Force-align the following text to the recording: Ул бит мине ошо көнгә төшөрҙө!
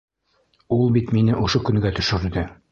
Ул 0.77 0.81
бит 0.95 1.13
мине 1.19 1.37
ошо 1.45 1.63
көнгә 1.71 1.95
төшөрҙө! 2.01 2.51